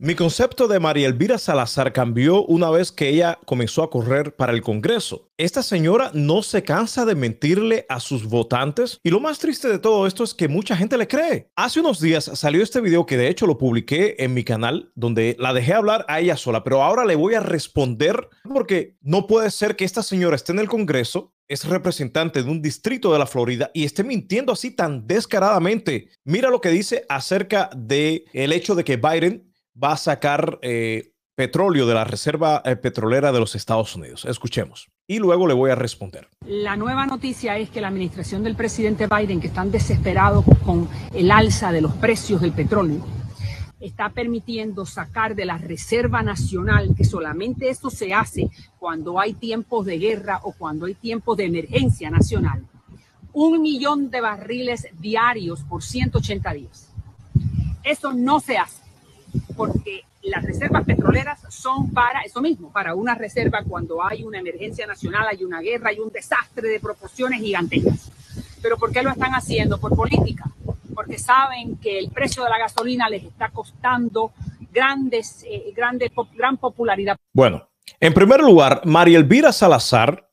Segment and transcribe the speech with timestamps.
[0.00, 4.52] Mi concepto de María Elvira Salazar cambió una vez que ella comenzó a correr para
[4.52, 5.28] el Congreso.
[5.36, 9.80] Esta señora no se cansa de mentirle a sus votantes y lo más triste de
[9.80, 11.50] todo esto es que mucha gente le cree.
[11.56, 15.34] Hace unos días salió este video que de hecho lo publiqué en mi canal donde
[15.40, 19.50] la dejé hablar a ella sola, pero ahora le voy a responder porque no puede
[19.50, 23.26] ser que esta señora esté en el Congreso es representante de un distrito de la
[23.26, 26.10] Florida y esté mintiendo así tan descaradamente.
[26.24, 29.47] Mira lo que dice acerca de el hecho de que Biden
[29.82, 34.24] va a sacar eh, petróleo de la reserva eh, petrolera de los Estados Unidos.
[34.24, 34.88] Escuchemos.
[35.06, 36.28] Y luego le voy a responder.
[36.46, 41.30] La nueva noticia es que la administración del presidente Biden, que están desesperados con el
[41.30, 43.04] alza de los precios del petróleo,
[43.80, 49.86] está permitiendo sacar de la Reserva Nacional, que solamente eso se hace cuando hay tiempos
[49.86, 52.66] de guerra o cuando hay tiempos de emergencia nacional,
[53.32, 56.92] un millón de barriles diarios por 180 días.
[57.84, 58.87] Eso no se hace
[59.56, 64.86] porque las reservas petroleras son para eso mismo, para una reserva cuando hay una emergencia
[64.86, 68.10] nacional, hay una guerra, hay un desastre de proporciones gigantescas.
[68.60, 69.78] Pero ¿por qué lo están haciendo?
[69.78, 70.44] Por política,
[70.94, 74.32] porque saben que el precio de la gasolina les está costando
[74.72, 77.16] grandes, eh, grandes, gran popularidad.
[77.32, 77.68] Bueno,
[78.00, 80.28] en primer lugar, María Elvira Salazar,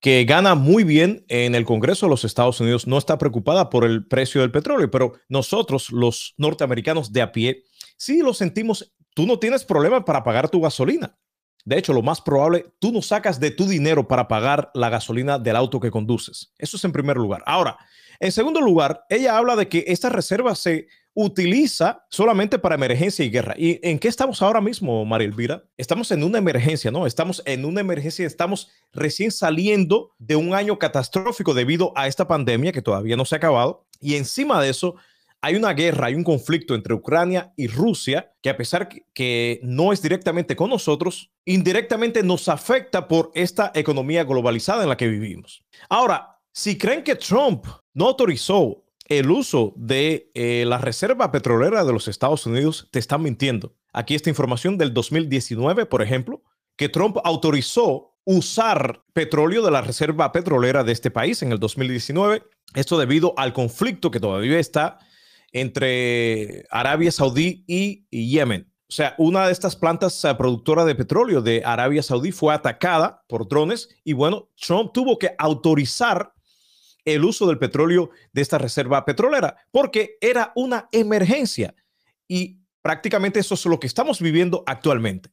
[0.00, 3.84] que gana muy bien en el Congreso de los Estados Unidos, no está preocupada por
[3.84, 7.64] el precio del petróleo, pero nosotros, los norteamericanos de a pie,
[8.00, 8.94] Sí, lo sentimos.
[9.12, 11.18] Tú no tienes problema para pagar tu gasolina.
[11.66, 15.38] De hecho, lo más probable, tú no sacas de tu dinero para pagar la gasolina
[15.38, 16.50] del auto que conduces.
[16.56, 17.42] Eso es en primer lugar.
[17.44, 17.76] Ahora,
[18.18, 23.30] en segundo lugar, ella habla de que esta reserva se utiliza solamente para emergencia y
[23.30, 23.54] guerra.
[23.58, 25.64] ¿Y en qué estamos ahora mismo, María Elvira?
[25.76, 27.06] Estamos en una emergencia, ¿no?
[27.06, 32.72] Estamos en una emergencia, estamos recién saliendo de un año catastrófico debido a esta pandemia
[32.72, 33.84] que todavía no se ha acabado.
[34.00, 34.94] Y encima de eso,
[35.42, 39.92] hay una guerra, hay un conflicto entre Ucrania y Rusia que a pesar que no
[39.92, 45.64] es directamente con nosotros, indirectamente nos afecta por esta economía globalizada en la que vivimos.
[45.88, 47.64] Ahora, si creen que Trump
[47.94, 53.22] no autorizó el uso de eh, la reserva petrolera de los Estados Unidos, te están
[53.22, 53.74] mintiendo.
[53.92, 56.42] Aquí esta información del 2019, por ejemplo,
[56.76, 62.44] que Trump autorizó usar petróleo de la reserva petrolera de este país en el 2019.
[62.74, 64.98] Esto debido al conflicto que todavía está
[65.52, 68.70] entre Arabia Saudí y Yemen.
[68.90, 73.22] O sea, una de estas plantas eh, productoras de petróleo de Arabia Saudí fue atacada
[73.28, 76.32] por drones y bueno, Trump tuvo que autorizar
[77.04, 81.72] el uso del petróleo de esta reserva petrolera porque era una emergencia
[82.26, 85.30] y prácticamente eso es lo que estamos viviendo actualmente.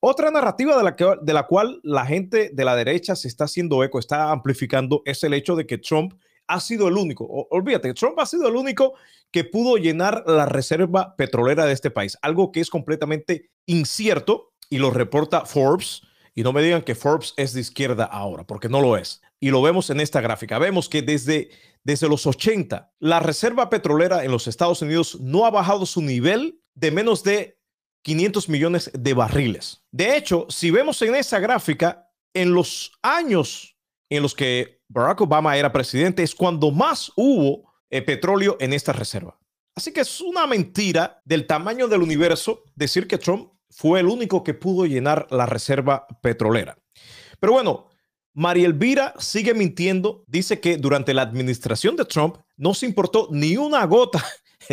[0.00, 3.44] Otra narrativa de la, que, de la cual la gente de la derecha se está
[3.44, 6.12] haciendo eco, está amplificando, es el hecho de que Trump
[6.52, 8.94] ha sido el único, olvídate, Trump ha sido el único
[9.30, 14.78] que pudo llenar la reserva petrolera de este país, algo que es completamente incierto y
[14.78, 16.02] lo reporta Forbes.
[16.34, 19.20] Y no me digan que Forbes es de izquierda ahora, porque no lo es.
[19.40, 20.58] Y lo vemos en esta gráfica.
[20.58, 21.50] Vemos que desde,
[21.84, 26.60] desde los 80, la reserva petrolera en los Estados Unidos no ha bajado su nivel
[26.74, 27.58] de menos de
[28.02, 29.84] 500 millones de barriles.
[29.90, 33.76] De hecho, si vemos en esa gráfica, en los años
[34.10, 38.92] en los que Barack Obama era presidente, es cuando más hubo eh, petróleo en esta
[38.92, 39.38] reserva.
[39.74, 44.44] Así que es una mentira del tamaño del universo decir que Trump fue el único
[44.44, 46.76] que pudo llenar la reserva petrolera.
[47.40, 47.86] Pero bueno,
[48.34, 53.56] María Elvira sigue mintiendo, dice que durante la administración de Trump no se importó ni
[53.56, 54.22] una gota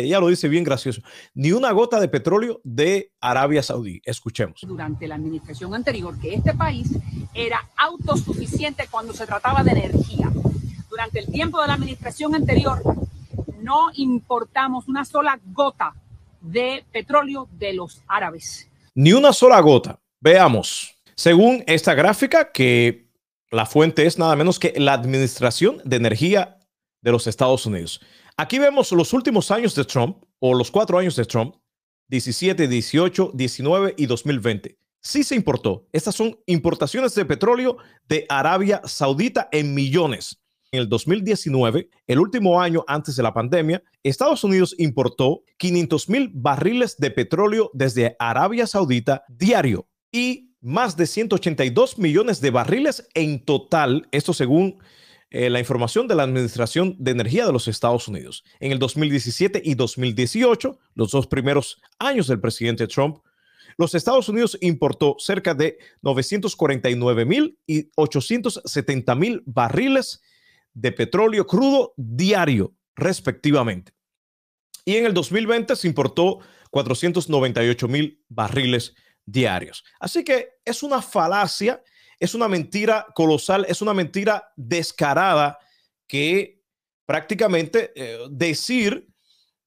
[0.00, 1.02] ella lo dice bien gracioso,
[1.34, 4.00] ni una gota de petróleo de Arabia Saudí.
[4.04, 4.60] Escuchemos.
[4.66, 6.88] Durante la administración anterior, que este país
[7.34, 10.30] era autosuficiente cuando se trataba de energía.
[10.88, 12.82] Durante el tiempo de la administración anterior,
[13.60, 15.94] no importamos una sola gota
[16.40, 18.68] de petróleo de los árabes.
[18.94, 20.00] Ni una sola gota.
[20.20, 20.96] Veamos.
[21.14, 23.10] Según esta gráfica, que
[23.50, 26.59] la fuente es nada menos que la Administración de Energía
[27.02, 28.00] de los Estados Unidos.
[28.36, 31.54] Aquí vemos los últimos años de Trump, o los cuatro años de Trump,
[32.08, 34.78] 17, 18, 19 y 2020.
[35.00, 35.86] Sí se importó.
[35.92, 37.76] Estas son importaciones de petróleo
[38.08, 40.40] de Arabia Saudita en millones.
[40.72, 46.30] En el 2019, el último año antes de la pandemia, Estados Unidos importó 500 mil
[46.32, 53.44] barriles de petróleo desde Arabia Saudita diario y más de 182 millones de barriles en
[53.44, 54.78] total, esto según
[55.30, 58.44] eh, la información de la Administración de Energía de los Estados Unidos.
[58.58, 63.18] En el 2017 y 2018, los dos primeros años del presidente Trump,
[63.76, 70.20] los Estados Unidos importó cerca de 949 mil y 870 mil barriles
[70.74, 73.92] de petróleo crudo diario, respectivamente.
[74.84, 76.40] Y en el 2020 se importó
[76.70, 78.94] 498 mil barriles
[79.24, 79.84] diarios.
[79.98, 81.82] Así que es una falacia,
[82.20, 85.58] es una mentira colosal, es una mentira descarada
[86.06, 86.62] que
[87.06, 89.08] prácticamente eh, decir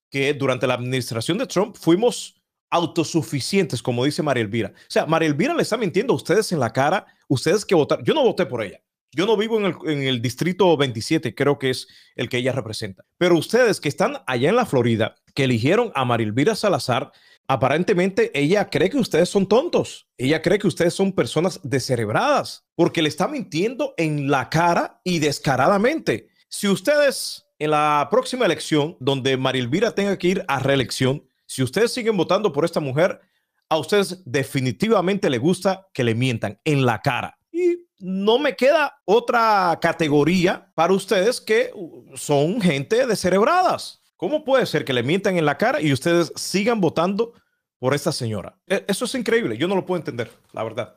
[0.09, 2.39] que durante la administración de Trump fuimos
[2.69, 4.71] autosuficientes, como dice María Elvira.
[4.75, 8.05] O sea, María Elvira le está mintiendo a ustedes en la cara, ustedes que votaron.
[8.05, 8.81] Yo no voté por ella.
[9.11, 12.51] Yo no vivo en el, en el, distrito 27, creo que es el que ella
[12.51, 13.05] representa.
[13.17, 17.11] Pero ustedes que están allá en la Florida, que eligieron a María Elvira Salazar,
[17.47, 20.07] aparentemente ella cree que ustedes son tontos.
[20.17, 25.19] Ella cree que ustedes son personas descerebradas, porque le está mintiendo en la cara y
[25.19, 26.29] descaradamente.
[26.49, 31.63] Si ustedes en la próxima elección, donde María Elvira tenga que ir a reelección, si
[31.63, 33.21] ustedes siguen votando por esta mujer,
[33.69, 37.37] a ustedes definitivamente le gusta que le mientan en la cara.
[37.51, 41.71] Y no me queda otra categoría para ustedes que
[42.15, 44.02] son gente descerebradas.
[44.23, 47.33] ¿Cómo puede ser que le mientan en la cara y ustedes sigan votando
[47.77, 48.57] por esta señora?
[48.67, 49.57] E, eso es increíble.
[49.57, 50.95] Yo no lo puedo entender, la verdad.